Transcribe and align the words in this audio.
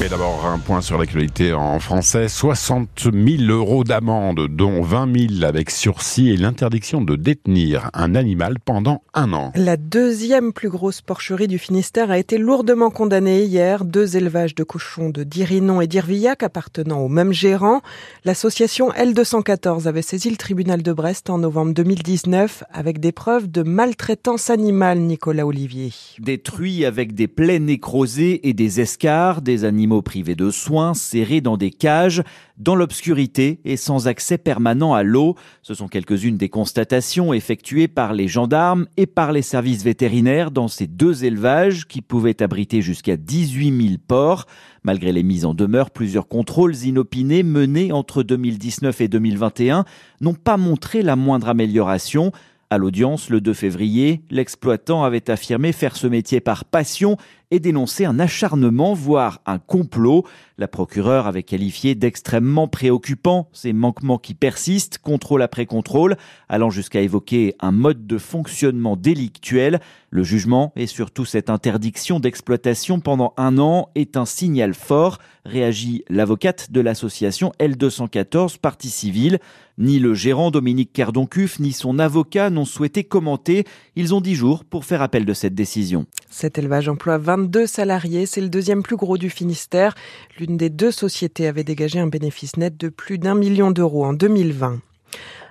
Mais 0.00 0.08
d'abord, 0.08 0.46
un 0.46 0.60
point 0.60 0.80
sur 0.80 0.96
l'actualité 0.96 1.52
en 1.52 1.80
français. 1.80 2.28
60 2.28 3.08
000 3.12 3.50
euros 3.50 3.82
d'amende, 3.82 4.46
dont 4.46 4.80
20 4.80 5.28
000 5.30 5.42
avec 5.42 5.70
sursis 5.70 6.30
et 6.30 6.36
l'interdiction 6.36 7.00
de 7.00 7.16
détenir 7.16 7.90
un 7.94 8.14
animal 8.14 8.60
pendant 8.64 9.02
un 9.12 9.32
an. 9.32 9.50
La 9.56 9.76
deuxième 9.76 10.52
plus 10.52 10.68
grosse 10.68 11.00
porcherie 11.00 11.48
du 11.48 11.58
Finistère 11.58 12.12
a 12.12 12.18
été 12.18 12.38
lourdement 12.38 12.90
condamnée 12.90 13.42
hier. 13.42 13.84
Deux 13.84 14.16
élevages 14.16 14.54
de 14.54 14.62
cochons 14.62 15.10
de 15.10 15.24
Dirinon 15.24 15.80
et 15.80 15.88
d'Irvillac 15.88 16.44
appartenant 16.44 17.00
au 17.00 17.08
même 17.08 17.32
gérant. 17.32 17.80
L'association 18.24 18.90
L214 18.90 19.88
avait 19.88 20.02
saisi 20.02 20.30
le 20.30 20.36
tribunal 20.36 20.84
de 20.84 20.92
Brest 20.92 21.28
en 21.28 21.38
novembre 21.38 21.74
2019 21.74 22.62
avec 22.72 23.00
des 23.00 23.10
preuves 23.10 23.50
de 23.50 23.64
maltraitance 23.64 24.48
animale, 24.48 25.00
Nicolas 25.00 25.44
Olivier. 25.44 25.90
Des 26.20 26.38
truies 26.38 26.84
avec 26.84 27.16
des 27.16 27.26
plaies 27.26 27.58
nécrosées 27.58 28.48
et 28.48 28.52
des 28.52 28.80
escarres, 28.80 29.42
des 29.42 29.64
animaux 29.64 29.87
privés 30.02 30.34
de 30.34 30.50
soins, 30.50 30.94
serrés 30.94 31.40
dans 31.40 31.56
des 31.56 31.70
cages, 31.70 32.22
dans 32.56 32.74
l'obscurité 32.74 33.60
et 33.64 33.76
sans 33.76 34.08
accès 34.08 34.38
permanent 34.38 34.94
à 34.94 35.02
l'eau. 35.02 35.34
Ce 35.62 35.74
sont 35.74 35.88
quelques-unes 35.88 36.36
des 36.36 36.48
constatations 36.48 37.32
effectuées 37.32 37.88
par 37.88 38.12
les 38.12 38.28
gendarmes 38.28 38.86
et 38.96 39.06
par 39.06 39.32
les 39.32 39.42
services 39.42 39.82
vétérinaires 39.82 40.50
dans 40.50 40.68
ces 40.68 40.86
deux 40.86 41.24
élevages 41.24 41.86
qui 41.86 42.02
pouvaient 42.02 42.42
abriter 42.42 42.82
jusqu'à 42.82 43.16
18 43.16 43.88
000 43.88 43.94
porcs. 44.06 44.46
Malgré 44.82 45.12
les 45.12 45.22
mises 45.22 45.44
en 45.44 45.54
demeure, 45.54 45.90
plusieurs 45.90 46.28
contrôles 46.28 46.76
inopinés 46.84 47.42
menés 47.42 47.92
entre 47.92 48.22
2019 48.22 49.00
et 49.00 49.08
2021 49.08 49.84
n'ont 50.20 50.34
pas 50.34 50.56
montré 50.56 51.02
la 51.02 51.16
moindre 51.16 51.48
amélioration. 51.48 52.32
À 52.70 52.76
l'audience, 52.76 53.30
le 53.30 53.40
2 53.40 53.54
février, 53.54 54.20
l'exploitant 54.30 55.02
avait 55.02 55.30
affirmé 55.30 55.72
faire 55.72 55.96
ce 55.96 56.06
métier 56.06 56.40
par 56.40 56.66
passion 56.66 57.16
et 57.50 57.60
dénoncé 57.60 58.04
un 58.04 58.18
acharnement, 58.18 58.94
voire 58.94 59.40
un 59.46 59.58
complot. 59.58 60.24
La 60.58 60.68
procureure 60.68 61.26
avait 61.26 61.42
qualifié 61.42 61.94
d'extrêmement 61.94 62.68
préoccupant 62.68 63.48
ces 63.52 63.72
manquements 63.72 64.18
qui 64.18 64.34
persistent, 64.34 64.98
contrôle 64.98 65.42
après 65.42 65.66
contrôle, 65.66 66.16
allant 66.48 66.70
jusqu'à 66.70 67.00
évoquer 67.00 67.54
un 67.60 67.72
mode 67.72 68.06
de 68.06 68.18
fonctionnement 68.18 68.96
délictuel. 68.96 69.80
Le 70.10 70.24
jugement 70.24 70.72
et 70.74 70.86
surtout 70.86 71.24
cette 71.24 71.50
interdiction 71.50 72.18
d'exploitation 72.20 73.00
pendant 73.00 73.34
un 73.36 73.58
an 73.58 73.90
est 73.94 74.16
un 74.16 74.24
signal 74.24 74.74
fort, 74.74 75.18
réagit 75.44 76.04
l'avocate 76.08 76.70
de 76.70 76.80
l'association 76.80 77.52
L214 77.60 78.58
Partie 78.58 78.90
civile. 78.90 79.38
Ni 79.78 80.00
le 80.00 80.12
gérant 80.12 80.50
Dominique 80.50 80.92
Cardoncuff 80.92 81.60
ni 81.60 81.72
son 81.72 81.98
avocat 82.00 82.50
n'ont 82.50 82.64
souhaité 82.64 83.04
commenter. 83.04 83.64
Ils 83.94 84.12
ont 84.12 84.20
dix 84.20 84.34
jours 84.34 84.64
pour 84.64 84.84
faire 84.84 85.02
appel 85.02 85.24
de 85.24 85.32
cette 85.34 85.54
décision. 85.54 86.06
Cet 86.30 86.58
élevage 86.58 86.88
emploie 86.88 87.18
22 87.18 87.66
salariés. 87.66 88.26
C'est 88.26 88.40
le 88.40 88.48
deuxième 88.48 88.82
plus 88.82 88.96
gros 88.96 89.18
du 89.18 89.30
Finistère. 89.30 89.94
L'une 90.38 90.56
des 90.56 90.70
deux 90.70 90.90
sociétés 90.90 91.46
avait 91.46 91.64
dégagé 91.64 91.98
un 91.98 92.06
bénéfice 92.06 92.56
net 92.56 92.76
de 92.76 92.88
plus 92.88 93.18
d'un 93.18 93.34
million 93.34 93.70
d'euros 93.70 94.04
en 94.04 94.12
2020. 94.12 94.80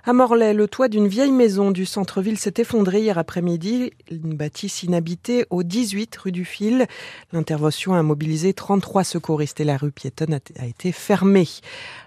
À 0.09 0.13
Morlaix, 0.13 0.53
le 0.53 0.69
toit 0.69 0.87
d'une 0.87 1.09
vieille 1.09 1.33
maison 1.33 1.69
du 1.69 1.85
centre-ville 1.85 2.37
s'est 2.37 2.53
effondré 2.59 3.01
hier 3.01 3.17
après-midi. 3.17 3.91
Une 4.09 4.37
bâtisse 4.37 4.83
inhabitée 4.83 5.45
au 5.49 5.63
18 5.63 6.15
rue 6.15 6.31
du 6.31 6.45
Fil. 6.45 6.85
L'intervention 7.33 7.93
a 7.93 8.01
mobilisé 8.03 8.53
33 8.53 9.03
secouristes 9.03 9.59
et 9.59 9.65
la 9.65 9.75
rue 9.75 9.91
piétonne 9.91 10.39
a 10.59 10.65
été 10.65 10.93
fermée. 10.93 11.49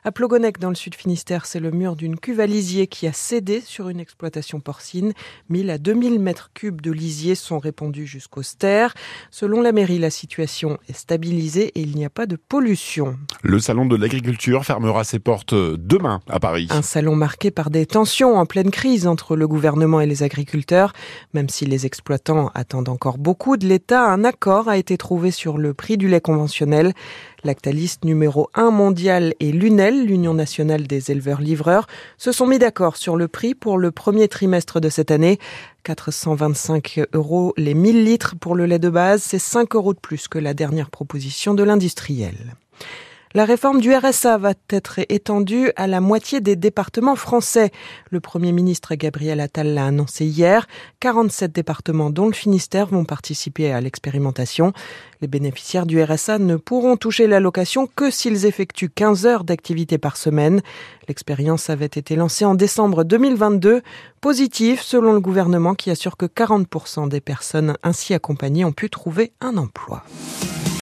À 0.02 0.12
Plogonec, 0.12 0.58
dans 0.58 0.70
le 0.70 0.76
sud 0.76 0.94
Finistère, 0.94 1.44
c'est 1.44 1.60
le 1.60 1.72
mur 1.72 1.94
d'une 1.94 2.18
cuve 2.18 2.40
à 2.40 2.46
lisier 2.46 2.86
qui 2.86 3.06
a 3.06 3.12
cédé 3.12 3.60
sur 3.60 3.90
une 3.90 4.00
exploitation 4.00 4.60
porcine. 4.60 5.12
1000 5.50 5.68
à 5.68 5.76
2000 5.76 6.20
mètres 6.20 6.52
cubes 6.54 6.80
de 6.80 6.92
lisier 6.92 7.34
sont 7.34 7.58
répandus 7.58 8.06
jusqu'au 8.06 8.40
ster. 8.40 8.94
Selon 9.30 9.60
la 9.60 9.72
mairie, 9.72 9.98
la 9.98 10.08
situation 10.08 10.78
est 10.88 10.96
stabilisée 10.96 11.70
et 11.74 11.82
il 11.82 11.94
n'y 11.94 12.06
a 12.06 12.10
pas 12.10 12.24
de 12.24 12.36
pollution. 12.36 13.18
Le 13.42 13.58
salon 13.58 13.84
de 13.84 13.96
l'agriculture 13.96 14.64
fermera 14.64 15.04
ses 15.04 15.18
portes 15.18 15.52
demain 15.52 16.22
à 16.30 16.40
Paris. 16.40 16.68
Un 16.70 16.80
salon 16.80 17.14
marqué 17.14 17.50
par 17.50 17.68
des 17.68 17.89
tensions 17.90 18.38
en 18.38 18.46
pleine 18.46 18.70
crise 18.70 19.06
entre 19.06 19.36
le 19.36 19.46
gouvernement 19.46 20.00
et 20.00 20.06
les 20.06 20.22
agriculteurs. 20.22 20.92
Même 21.34 21.48
si 21.48 21.66
les 21.66 21.84
exploitants 21.84 22.50
attendent 22.54 22.88
encore 22.88 23.18
beaucoup 23.18 23.56
de 23.56 23.66
l'État, 23.66 24.06
un 24.06 24.24
accord 24.24 24.68
a 24.68 24.78
été 24.78 24.96
trouvé 24.96 25.30
sur 25.30 25.58
le 25.58 25.74
prix 25.74 25.98
du 25.98 26.08
lait 26.08 26.20
conventionnel. 26.20 26.94
Lactaliste 27.44 28.04
numéro 28.04 28.48
1 28.54 28.70
mondial 28.70 29.34
et 29.40 29.52
l'UNEL, 29.52 30.06
l'Union 30.06 30.34
nationale 30.34 30.86
des 30.86 31.10
éleveurs-livreurs, 31.10 31.86
se 32.16 32.32
sont 32.32 32.46
mis 32.46 32.58
d'accord 32.58 32.96
sur 32.96 33.16
le 33.16 33.28
prix 33.28 33.54
pour 33.54 33.76
le 33.76 33.90
premier 33.90 34.28
trimestre 34.28 34.80
de 34.80 34.88
cette 34.88 35.10
année. 35.10 35.38
425 35.82 37.00
euros 37.12 37.52
les 37.56 37.74
1000 37.74 38.04
litres 38.04 38.34
pour 38.40 38.54
le 38.54 38.66
lait 38.66 38.78
de 38.78 38.90
base, 38.90 39.22
c'est 39.22 39.38
5 39.38 39.74
euros 39.74 39.94
de 39.94 40.00
plus 40.00 40.28
que 40.28 40.38
la 40.38 40.54
dernière 40.54 40.90
proposition 40.90 41.54
de 41.54 41.64
l'industriel. 41.64 42.54
La 43.32 43.44
réforme 43.44 43.80
du 43.80 43.94
RSA 43.94 44.38
va 44.38 44.54
être 44.70 44.98
étendue 45.08 45.70
à 45.76 45.86
la 45.86 46.00
moitié 46.00 46.40
des 46.40 46.56
départements 46.56 47.14
français. 47.14 47.70
Le 48.10 48.18
Premier 48.18 48.50
ministre 48.50 48.96
Gabriel 48.96 49.38
Attal 49.38 49.72
l'a 49.72 49.86
annoncé 49.86 50.24
hier. 50.24 50.66
47 50.98 51.52
départements, 51.52 52.10
dont 52.10 52.26
le 52.26 52.32
Finistère, 52.32 52.86
vont 52.86 53.04
participer 53.04 53.70
à 53.70 53.80
l'expérimentation. 53.80 54.72
Les 55.20 55.28
bénéficiaires 55.28 55.86
du 55.86 56.02
RSA 56.02 56.40
ne 56.40 56.56
pourront 56.56 56.96
toucher 56.96 57.28
l'allocation 57.28 57.86
que 57.86 58.10
s'ils 58.10 58.46
effectuent 58.46 58.90
15 58.90 59.26
heures 59.26 59.44
d'activité 59.44 59.96
par 59.96 60.16
semaine. 60.16 60.60
L'expérience 61.06 61.70
avait 61.70 61.86
été 61.86 62.16
lancée 62.16 62.44
en 62.44 62.56
décembre 62.56 63.04
2022. 63.04 63.82
Positive, 64.20 64.82
selon 64.82 65.12
le 65.12 65.20
gouvernement, 65.20 65.76
qui 65.76 65.92
assure 65.92 66.16
que 66.16 66.26
40% 66.26 67.08
des 67.08 67.20
personnes 67.20 67.76
ainsi 67.84 68.12
accompagnées 68.12 68.64
ont 68.64 68.72
pu 68.72 68.90
trouver 68.90 69.30
un 69.40 69.56
emploi. 69.56 70.02